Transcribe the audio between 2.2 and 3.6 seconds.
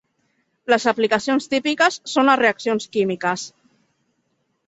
a reaccions químiques.